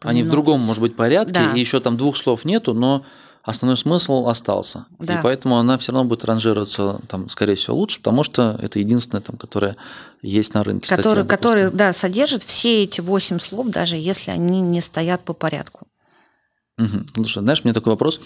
[0.00, 1.54] Они в другом, может быть, порядке, да.
[1.54, 3.04] и еще там двух слов нету, но
[3.42, 4.84] основной смысл остался.
[4.98, 5.18] Да.
[5.18, 9.22] И поэтому она все равно будет ранжироваться, там, скорее всего, лучше, потому что это единственное,
[9.22, 9.76] там, которое
[10.20, 10.88] есть на рынке.
[10.88, 15.32] Который, статья, который да, содержит все эти восемь слов, даже если они не стоят по
[15.32, 15.86] порядку.
[16.78, 17.06] Угу.
[17.14, 18.20] Слушай, знаешь, мне такой вопрос.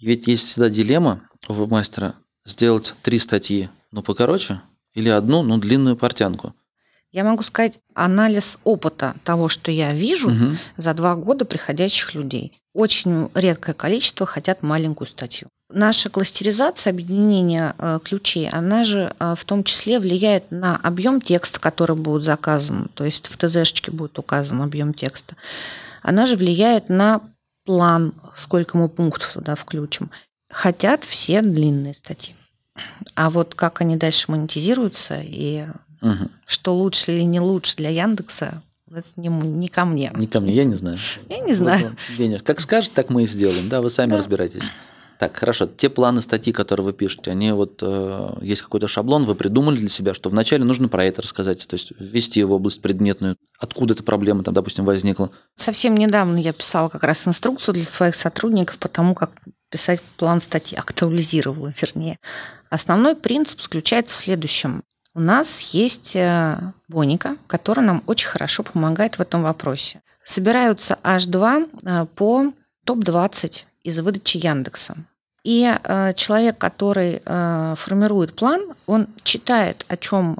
[0.00, 2.14] Ведь есть всегда дилемма у вебмастера
[2.50, 4.60] сделать три статьи, ну, покороче,
[4.94, 6.54] или одну, ну, длинную портянку?
[7.12, 10.56] Я могу сказать анализ опыта того, что я вижу угу.
[10.76, 12.52] за два года приходящих людей.
[12.72, 15.48] Очень редкое количество хотят маленькую статью.
[15.72, 21.58] Наша кластеризация, объединение э, ключей, она же э, в том числе влияет на объем текста,
[21.60, 22.90] который будет заказан.
[22.94, 25.36] То есть в ТЗшечке будет указан объем текста.
[26.02, 27.20] Она же влияет на
[27.64, 30.10] план, сколько мы пунктов туда включим
[30.50, 32.34] хотят все длинные статьи.
[33.14, 35.66] А вот как они дальше монетизируются и
[36.00, 36.28] угу.
[36.46, 40.12] что лучше или не лучше для Яндекса, это не, не ко мне.
[40.16, 40.98] Не ко мне, я не знаю.
[41.28, 41.96] Я не знаю.
[42.18, 43.68] Вот, как скажешь, так мы и сделаем.
[43.68, 44.18] Да, вы сами да.
[44.18, 44.62] разбирайтесь.
[45.20, 45.66] Так, хорошо.
[45.66, 49.90] Те планы статьи, которые вы пишете, они вот э, есть какой-то шаблон, вы придумали для
[49.90, 54.02] себя, что вначале нужно про это рассказать, то есть ввести в область предметную, откуда эта
[54.02, 55.30] проблема там, допустим, возникла.
[55.56, 59.32] Совсем недавно я писала как раз инструкцию для своих сотрудников по тому, как
[59.68, 62.16] писать план статьи, актуализировала, вернее.
[62.70, 64.82] Основной принцип заключается в следующем.
[65.12, 66.56] У нас есть э,
[66.88, 70.02] Боника, которая нам очень хорошо помогает в этом вопросе.
[70.22, 72.52] Собираются H2 э, по
[72.84, 74.94] топ-20 из выдачи Яндекса.
[75.42, 80.36] И э, человек, который формирует план, он читает, о чем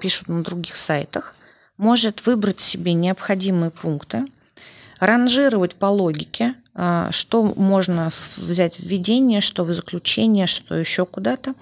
[0.00, 1.34] пишут на других сайтах,
[1.78, 4.26] может выбрать себе необходимые пункты,
[5.00, 11.54] ранжировать по логике, что можно взять в введение, что в заключение, что еще куда-то.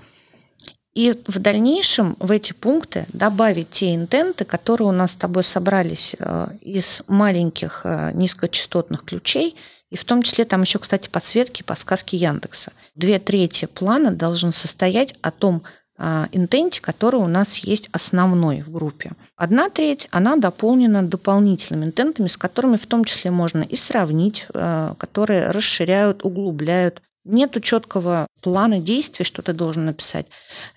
[0.95, 6.17] И в дальнейшем в эти пункты добавить те интенты, которые у нас с тобой собрались
[6.19, 9.57] а, из маленьких а, низкочастотных ключей,
[9.91, 12.73] и в том числе там еще, кстати, подсветки, подсказки Яндекса.
[12.97, 15.69] Две трети плана должны состоять о том, а,
[16.33, 19.13] интенте, который у нас есть основной в группе.
[19.37, 24.95] Одна треть, она дополнена дополнительными интентами, с которыми в том числе можно и сравнить, а,
[24.95, 27.03] которые расширяют, углубляют.
[27.25, 30.27] Нету четкого плана действий, что ты должен написать.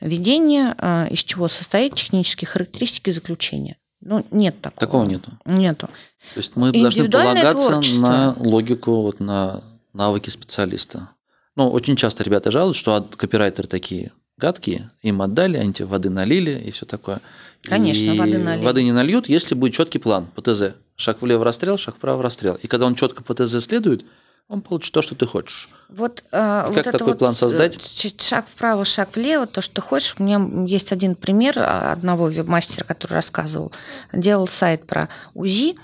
[0.01, 3.77] Введение, а, из чего состоит технические характеристики заключения.
[4.01, 4.79] Ну, нет такого.
[4.79, 5.31] Такого нету.
[5.45, 5.88] Нету.
[6.33, 8.01] То есть мы должны полагаться творчество.
[8.01, 11.09] на логику, вот, на навыки специалиста.
[11.55, 14.12] Ну, очень часто ребята жалуются, что копирайтеры такие
[14.43, 17.21] гадкие, им отдали, они тебе воды налили и все такое.
[17.62, 18.65] Конечно, и воды налили.
[18.65, 20.75] Воды не нальют, если будет четкий план по ТЗ.
[20.97, 22.56] Шаг влево расстрел, шаг вправо расстрел.
[22.56, 24.03] И когда он четко по ТЗ следует,
[24.49, 25.69] он получит то, что ты хочешь.
[25.88, 27.77] Вот, э, вот как такой вот план создать?
[27.77, 30.15] Э, шаг вправо, шаг влево, то, что ты хочешь.
[30.19, 33.71] У меня есть один пример одного веб-мастера, который рассказывал.
[34.12, 35.77] Делал сайт про УЗИ,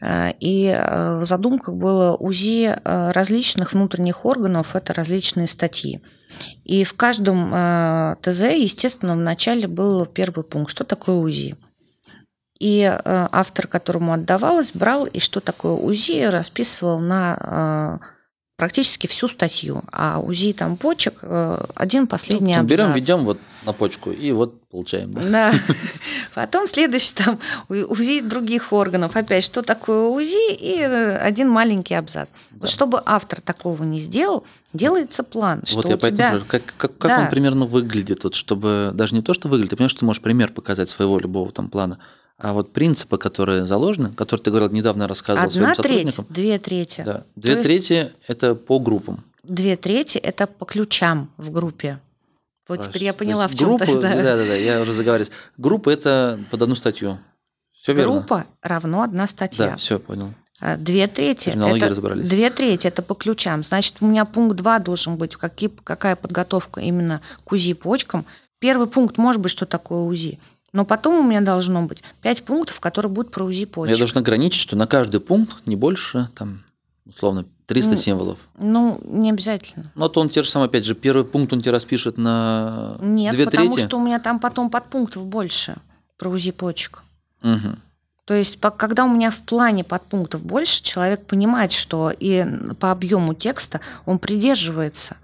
[0.00, 6.00] и э, в задумках было УЗИ различных внутренних органов, это различные статьи.
[6.64, 11.56] И в каждом э, ТЗ, естественно, в начале был первый пункт, что такое УЗИ.
[12.58, 18.00] И э, автор, которому отдавалось, брал и что такое УЗИ, расписывал на
[18.56, 22.78] практически всю статью, а УЗИ там почек э, один последний Ну, абзац.
[22.78, 25.12] Берем, ведем вот на почку и вот получаем.
[25.12, 25.22] Да?
[25.22, 25.52] Да.
[26.34, 27.38] Потом следующий там
[27.68, 29.16] УЗИ других органов.
[29.16, 32.28] Опять, что такое УЗИ и э, один маленький абзац.
[32.50, 32.58] Да.
[32.60, 36.28] Вот чтобы автор такого не сделал, делается план, что вот я у поэтому тебя...
[36.28, 37.20] спрашиваю, как, как, как Да.
[37.24, 40.22] он примерно выглядит, вот, чтобы даже не то, что выглядит, ты понимаешь, что ты можешь
[40.22, 41.98] пример показать своего любого там плана,
[42.36, 46.26] а вот принципы, которые заложены, которые ты говорил, недавно рассказывал своим Одна треть, сотрудникам.
[46.34, 47.02] две трети.
[47.04, 47.24] Да.
[47.36, 49.24] Две есть- трети это по группам.
[49.42, 52.00] Две трети– это по ключам в группе.
[52.66, 54.94] Вот А, теперь я то поняла, есть в чем группу, да, да, да, я уже
[54.94, 55.30] заговариваюсь.
[55.58, 57.18] Группа это под одну статью.
[57.72, 58.12] Все верно.
[58.14, 59.70] Группа равно одна статья.
[59.70, 60.32] Да, все понял.
[60.60, 61.50] А Две трети.
[61.50, 62.26] Это, разобрались.
[62.26, 63.62] Две трети это по ключам.
[63.64, 68.24] Значит, у меня пункт 2 должен быть, какие, какая подготовка именно к УЗИ почкам.
[68.60, 70.40] Первый пункт может быть, что такое УЗИ.
[70.74, 73.92] Но потом у меня должно быть пять пунктов, которые будут про УЗИ почек.
[73.94, 76.64] Я должен ограничить, что на каждый пункт не больше, там,
[77.06, 78.38] условно, 300 Ну, символов.
[78.58, 79.92] Ну, не обязательно.
[79.94, 83.32] Ну, то он те же самые, опять же, первый пункт он тебе распишет на Нет,
[83.34, 83.86] две потому трети.
[83.86, 85.76] что у меня там потом подпунктов больше
[86.18, 87.04] про УЗИ почек.
[87.40, 87.78] Мгм.
[88.24, 92.44] То есть, когда у меня в плане подпунктов больше, человек понимает, что и
[92.80, 95.16] по объему текста он придерживается.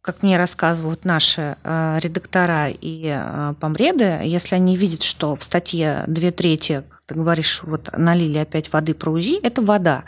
[0.00, 6.04] Как мне рассказывают наши э, редактора и э, помреды, если они видят, что в статье
[6.06, 10.04] две трети, как ты говоришь, вот налили опять воды про УЗИ, это вода.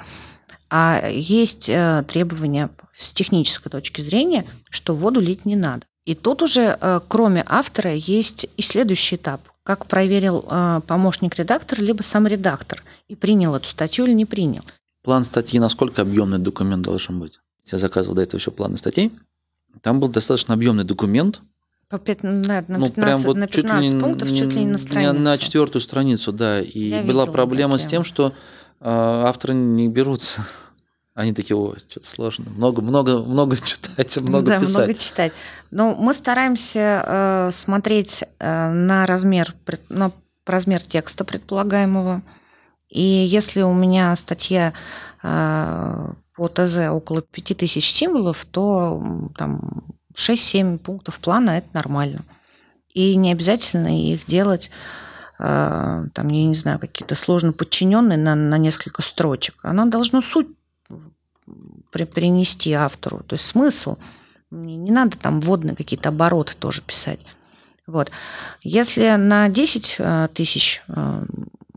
[0.70, 5.82] А есть э, требования с технической точки зрения, что воду лить не надо.
[6.06, 9.42] И тут уже, кроме автора, есть и следующий этап.
[9.62, 10.42] Как проверил
[10.86, 14.62] помощник редактора, либо сам редактор, и принял эту статью или не принял.
[15.02, 17.38] План статьи, насколько объемный документ должен быть?
[17.70, 19.12] Я заказывал до этого еще планы статей.
[19.82, 21.40] Там был достаточно объемный документ.
[21.88, 24.64] По пят- на, на ну, 15, прям вот на чуть ли 15 пунктов, чуть ли
[24.64, 25.14] не на страницу.
[25.14, 26.60] На четвертую страницу, да.
[26.60, 27.90] И Я была проблема с такие.
[27.90, 28.32] тем, что э,
[28.80, 30.42] авторы не берутся.
[31.14, 32.46] Они такие, о, что-то сложно.
[32.50, 34.74] Много, много, много читать, много да, писать.
[34.76, 35.32] много читать.
[35.72, 39.54] Но мы стараемся э, смотреть э, на размер,
[39.88, 40.12] на
[40.46, 42.22] размер текста предполагаемого.
[42.88, 44.72] И если у меня статья
[45.22, 52.22] э, по ТЗ около 5000 символов, то там 6-7 пунктов плана это нормально.
[52.94, 54.70] И не обязательно их делать
[55.38, 59.56] э, там, я не знаю, какие-то сложно подчиненные на, на несколько строчек.
[59.64, 60.48] Оно должно суть
[61.92, 63.98] при- принести автору, то есть смысл.
[64.48, 67.20] Мне не надо там вводные какие-то обороты тоже писать.
[67.86, 68.10] Вот.
[68.62, 71.22] Если на 10 э, тысяч э,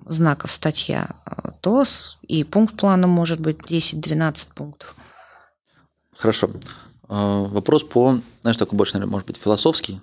[0.07, 1.83] знаков статья, э, то
[2.27, 4.95] и пункт плана может быть 10-12 пунктов.
[6.17, 6.49] Хорошо.
[7.09, 10.01] Э, Вопрос по, знаешь, такой больше, наверное, может быть, философский.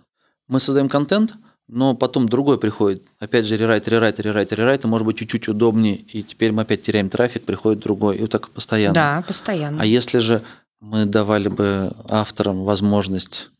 [0.48, 1.34] Мы создаем контент,
[1.68, 3.04] но потом другой приходит.
[3.18, 6.82] Опять же, рерайт, рерайт, рерайт, рерайт, и может быть чуть-чуть удобнее, и теперь мы опять
[6.82, 8.94] теряем трафик, приходит другой, и вот так постоянно.
[8.94, 9.80] Да, постоянно.
[9.80, 10.42] А если же
[10.80, 13.50] мы давали бы авторам возможность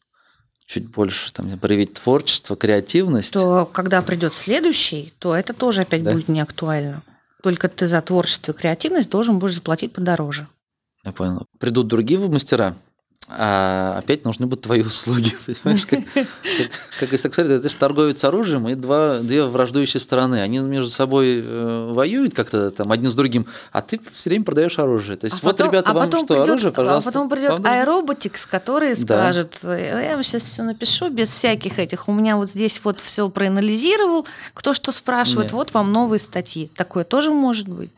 [0.71, 6.13] чуть больше там, проявить творчество, креативность, то когда придет следующий, то это тоже опять Да.
[6.13, 7.03] будет не актуально.
[7.43, 10.47] Только ты за творчество и креативность должен будешь заплатить подороже.
[11.05, 12.77] я понял, придут другие мастера,
[13.33, 15.87] а опять нужны будут твои услуги, понимаешь?
[15.87, 16.27] Как, как,
[16.99, 20.41] как если так сказать, это же торговец оружием и два, две враждующие стороны.
[20.43, 24.79] Они между собой э, воюют как-то там один с другим, а ты все время продаешь
[24.79, 25.17] оружие.
[25.17, 27.11] То есть А вот, потом- ребята, а вам что, придет- оружие, пожалуйста.
[27.11, 31.79] А потом придет Вам аэроботикс, который скажет, «Э, я вам сейчас все напишу без всяких
[31.79, 32.09] этих.
[32.09, 36.71] У меня вот здесь вот все проанализировал, кто что спрашивает, вот вам новые статьи.
[36.77, 37.91] Такое тоже может быть.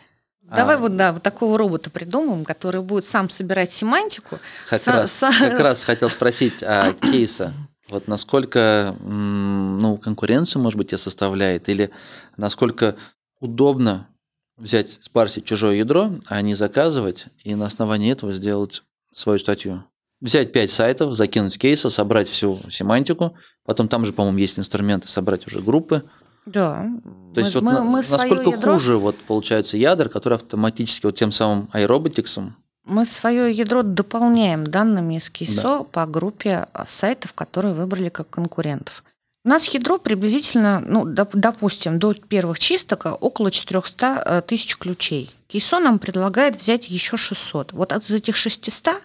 [0.54, 0.78] Давай А.
[0.78, 4.38] вот, да, вот такого робота придумаем, который будет сам собирать семантику.
[4.68, 7.52] Как, Са- раз, са- как раз хотел спросить о кейса.
[7.88, 11.90] Вот насколько ну, конкуренцию, может быть, тебе составляет, или
[12.36, 12.96] насколько
[13.40, 14.08] удобно
[14.56, 19.84] взять, спарсить чужое ядро, а не заказывать, и на основании этого сделать свою статью.
[20.20, 25.46] Взять пять сайтов, закинуть кейсы, собрать всю семантику, потом там же, по-моему, есть инструменты собрать
[25.46, 26.04] уже группы.
[26.46, 26.88] Да.
[27.34, 32.56] То есть вот на- насколько хуже вот получается ядер, который автоматически вот тем самым аэроботиксом
[32.84, 39.04] Мы свое ядро дополняем данными из КИСО по группе а, сайтов, которые выбрали как конкурентов.
[39.44, 44.76] У нас ядро приблизительно, ну, доп- допустим, до первых чисток а, около 400 э, тысяч
[44.76, 45.34] ключей.
[45.48, 47.72] КИСО нам предлагает взять еще 600.
[47.72, 49.00] Вот от этих 600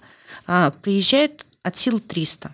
[0.47, 2.51] а, приезжает от сил 300.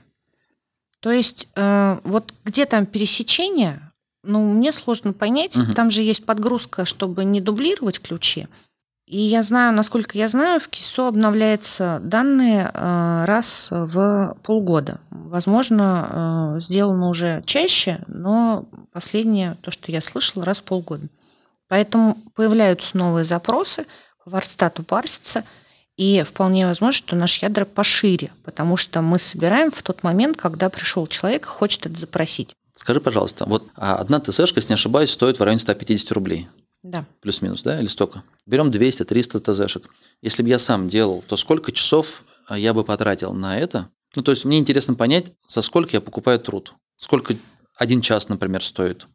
[1.00, 3.92] То есть э, вот где там пересечение,
[4.24, 5.58] ну, мне сложно понять.
[5.58, 5.74] Мгм.
[5.74, 8.48] Там же есть подгрузка, чтобы не дублировать ключи.
[9.06, 15.02] И я знаю, насколько я знаю, в КИСО обновляются данные э, раз в полгода.
[15.12, 21.08] Возможно, э, сделано уже чаще, но последнее, то, что я слышала, раз в полгода.
[21.68, 23.86] Поэтому появляются новые запросы,
[24.24, 25.44] по Вардстату парсятся,
[25.96, 30.70] И вполне возможно, что наш ядра пошире, потому что мы собираем в тот момент, когда
[30.70, 32.56] пришел человек и хочет это запросить.
[32.84, 36.50] Скажи, пожалуйста, вот а одна ТЗшка, если не ошибаюсь, стоит в районе 150 рублей.
[36.84, 37.06] Да.
[37.22, 38.24] Плюс-минус, да, или столько?
[38.46, 39.90] Берем 200-300 ТЗшек.
[40.22, 43.88] Если бы я сам делал, то сколько часов а, я бы потратил на это?
[44.18, 46.74] Ну, то есть мне интересно понять, за сколько я покупаю труд.
[46.98, 47.36] Сколько
[47.78, 49.08] один час, например, стоит?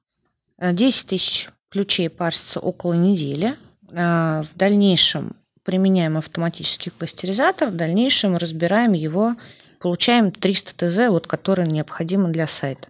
[0.58, 3.58] 10 э, тысяч ключей парсится около недели.
[3.92, 9.36] А, в дальнейшем применяем автоматический кластеризатор, в дальнейшем разбираем его,
[9.78, 12.88] получаем 300 ТЗ, вот, которые необходимы для сайта.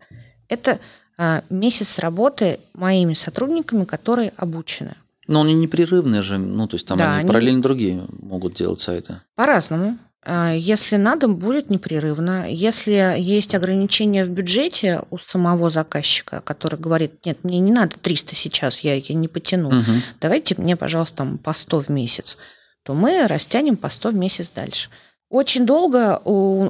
[0.48, 0.78] Это
[1.16, 4.94] а, месяц работы моими сотрудниками, которые обучены.
[5.26, 8.80] Но они непрерывные же, ну, то есть там Да, они они- параллельно другие могут делать
[8.80, 9.20] сайты.
[9.34, 9.98] По-разному.
[10.24, 12.50] А, Если надо, будет непрерывно.
[12.50, 18.34] Если есть ограничения в бюджете у самого заказчика, который говорит, нет, мне не надо 300
[18.34, 20.02] сейчас, я, я не потяну, Мгм.
[20.20, 22.36] давайте мне, пожалуйста, там по 100 в месяц,
[22.84, 24.88] то мы растянем по 100 в месяц дальше.
[25.30, 26.22] Очень долго,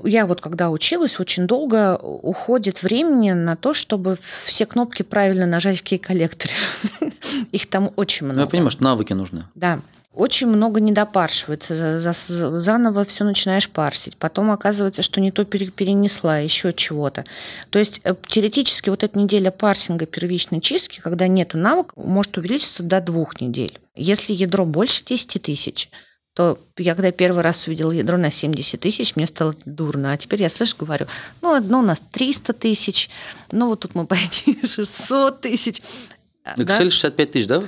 [0.05, 5.79] я вот когда училась, очень долго уходит времени на то, чтобы все кнопки правильно нажать
[5.79, 6.53] в кей-коллекторе.
[7.53, 8.39] Их там очень много.
[8.41, 9.45] Ну, я понимаю, что навыки нужны.
[9.55, 9.81] Да.
[10.13, 11.77] Очень много недопаршивается.
[12.01, 14.17] За- за- Заново все начинаешь парсить.
[14.17, 17.25] Потом оказывается, что не то пере- перенесла, еще чего-то.
[17.71, 22.83] То есть э, теоретически вот эта неделя парсинга первичной чистки, когда нет навыка, может увеличиться
[22.83, 23.79] до двух недель.
[23.95, 25.89] Если ядро больше 10 тысяч,
[26.39, 30.13] то я когда первый раз увидела ядро на 70 тысяч, мне стало дурно.
[30.13, 31.09] А теперь я, слышишь, говорю,
[31.43, 33.11] ну, одно у нас 300 тысяч,
[33.51, 35.83] ну, вот тут мы пойти 600 тысяч.
[36.45, 36.63] А, да?
[36.63, 37.61] Excel 65 тысяч, да,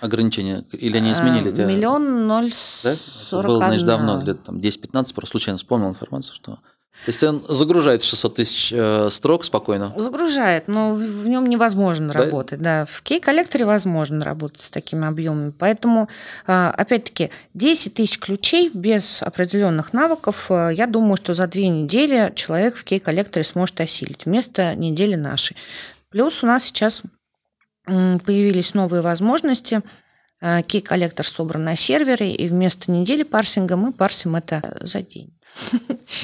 [0.00, 0.64] ограничения?
[0.72, 1.50] Или они изменили?
[1.66, 2.96] Миллион ноль Да?
[2.96, 3.82] Сорок было, одна.
[3.82, 6.60] давно, лет там 10-15, просто случайно вспомнил информацию, что...
[7.04, 9.92] То есть он загружает 600 тысяч э, строк спокойно.
[9.96, 12.20] Загружает, но в, в нем невозможно Да?
[12.20, 12.60] работать.
[12.62, 15.50] Да, в кей-коллекторе возможно работать с такими объемами.
[15.50, 16.08] Поэтому,
[16.46, 22.32] а, опять-таки, 10 тысяч ключей без определенных навыков, а, я думаю, что за две недели
[22.36, 25.56] человек в кей-коллекторе сможет осилить вместо недели нашей.
[26.10, 27.02] Плюс у нас сейчас
[27.86, 29.82] появились новые возможности.
[30.46, 35.32] А, Кей-коллектор собран на сервере, и вместо недели парсинга мы парсим это за день.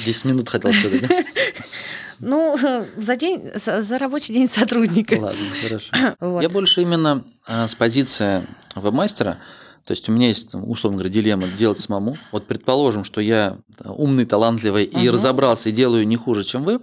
[0.05, 1.09] 10 минут хотел сказать, да?
[2.19, 2.55] Ну,
[2.97, 5.15] за день, за, за рабочий день сотрудника.
[5.19, 5.87] Ладно, хорошо.
[6.19, 6.43] Вот.
[6.43, 9.39] Я больше именно а, с позиции веб-мастера,
[9.85, 12.15] то есть у меня есть, условно говоря, дилемма делать самому.
[12.31, 15.13] Вот предположим, что я да, умный, талантливый и Мгм.
[15.15, 16.79] разобрался и делаю не хуже, чем вы.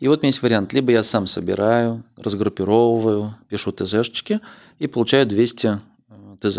[0.00, 0.72] И вот у меня есть вариант.
[0.72, 4.40] Либо я сам собираю, разгруппировываю, пишу ТЗшечки
[4.80, 5.78] и получаю 200 э,
[6.42, 6.58] ТЗ.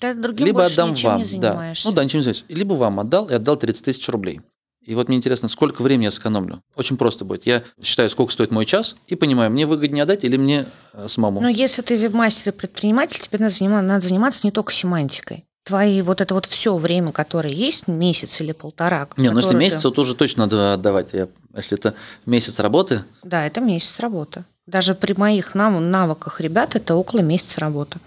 [0.00, 1.18] Ты другим Либо отдам вам.
[1.18, 1.28] не да.
[1.28, 1.88] занимаешься.
[1.88, 2.44] Ну да, ничем не занимаюсь.
[2.48, 4.40] Либо вам отдал и отдал 30 тысяч рублей.
[4.84, 6.60] И вот мне интересно, сколько времени я сэкономлю.
[6.74, 7.46] Очень просто будет.
[7.46, 11.40] Я считаю, сколько стоит мой час, и понимаю, мне выгоднее отдать или мне э, самому.
[11.40, 15.44] Но если ты веб-мастер и предприниматель, тебе надо заниматься, надо заниматься не только семантикой.
[15.64, 19.06] Твои вот это вот все время, которое есть, месяц или полтора.
[19.16, 21.10] Не, ну если месяц, ты- то уже точно надо отдавать.
[21.12, 21.94] Я- если это
[22.26, 24.44] месяц работы, Да, это месяц работы.
[24.66, 28.00] Даже при моих нав- навыках ребят это около месяца работы.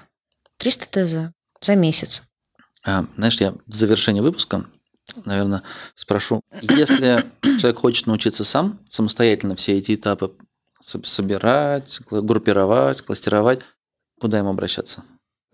[0.58, 2.22] 300 ТЗ за месяц.
[2.86, 4.66] а, знаешь, я в завершении выпуска,
[5.26, 5.64] наверное,
[5.96, 7.26] спрошу, если
[7.60, 10.34] человек хочет научиться сам, самостоятельно все эти этапы
[10.82, 13.62] со- собирать, группировать, кластеровать,
[14.20, 15.04] куда ему обращаться?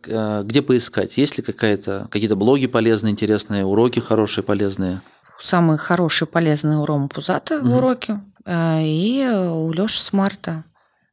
[0.02, 1.18] К- Где поискать?
[1.18, 5.02] Есть ли какая-то, какие-то блоги полезные, интересные, уроки хорошие, полезные?
[5.40, 7.74] Самый хороший полезный у Ромы Пузата в Мгм.
[7.78, 8.22] уроке.
[8.46, 10.64] э, И у Леши Смарта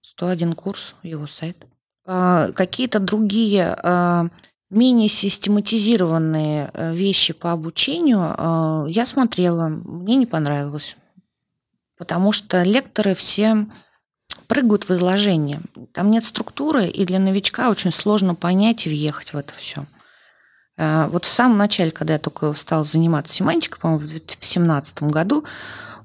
[0.00, 1.56] 101 курс, его сайт.
[2.10, 4.28] А, Какие-то другие а,
[4.70, 10.96] менее систематизированные э, вещи по обучению я смотрела, мне не понравилось.
[11.98, 13.66] Потому что лекторы все
[14.46, 15.60] прыгают в изложение.
[15.92, 19.86] Там нет структуры, и для новичка очень сложно понять и въехать в это все.
[20.76, 25.44] Вот в самом начале, когда я только стала заниматься семантикой, по-моему, в 2017 году,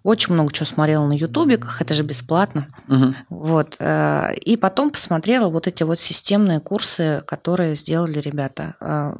[0.03, 2.67] очень много чего смотрела на ютубиках, это же бесплатно.
[2.87, 3.15] Мгм.
[3.29, 3.75] Вот.
[3.79, 8.75] э, И потом посмотрела вот эти вот системные курсы, которые сделали ребята.
[8.81, 9.15] Э,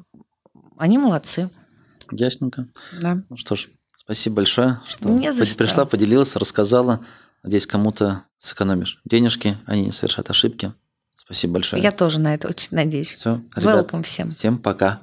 [0.78, 1.50] Они молодцы.
[2.12, 2.68] Ясненько.
[3.02, 3.22] Да.
[3.30, 5.58] Ну что ж, спасибо большое, что Не что.
[5.58, 7.00] пришла, поделилась, рассказала.
[7.44, 10.74] Надеюсь, кому-то сэкономишь денежки, они не совершат ошибки.
[11.16, 11.82] Спасибо большое.
[11.82, 13.12] Я тоже на это очень надеюсь.
[13.12, 14.32] Все, ребят, Welcome всем.
[14.32, 15.00] всем пока.